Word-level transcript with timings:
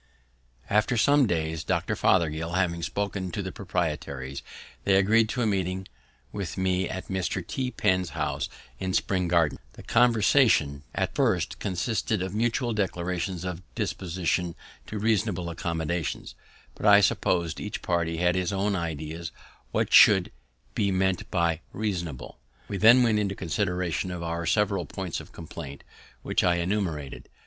After 0.67 0.97
some 0.97 1.27
days, 1.27 1.63
Dr. 1.63 1.95
Fothergill 1.95 2.53
having 2.53 2.81
spoken 2.81 3.29
to 3.33 3.43
the 3.43 3.51
proprietaries, 3.51 4.41
they 4.83 4.95
agreed 4.95 5.29
to 5.29 5.43
a 5.43 5.45
meeting 5.45 5.87
with 6.31 6.57
me 6.57 6.89
at 6.89 7.07
Mr. 7.07 7.45
T. 7.45 7.69
Penn's 7.69 8.09
house 8.17 8.49
in 8.79 8.95
Spring 8.95 9.27
Garden. 9.27 9.59
The 9.73 9.83
conversation 9.83 10.81
at 10.95 11.13
first 11.13 11.59
consisted 11.59 12.23
of 12.23 12.33
mutual 12.33 12.73
declarations 12.73 13.45
of 13.45 13.61
disposition 13.75 14.55
to 14.87 14.97
reasonable 14.97 15.51
accommodations, 15.51 16.33
but 16.73 16.87
I 16.87 16.99
suppose 16.99 17.59
each 17.59 17.83
party 17.83 18.17
had 18.17 18.35
its 18.35 18.51
own 18.51 18.75
ideas 18.75 19.27
of 19.29 19.35
what 19.69 19.93
should 19.93 20.31
be 20.73 20.89
meant 20.91 21.29
by 21.29 21.61
reasonable. 21.73 22.39
We 22.67 22.77
then 22.77 23.03
went 23.03 23.19
into 23.19 23.35
consideration 23.35 24.09
of 24.09 24.23
our 24.23 24.47
several 24.47 24.87
points 24.87 25.19
of 25.19 25.31
complaint, 25.31 25.83
which 26.23 26.43
I 26.43 26.55
enumerated. 26.55 27.29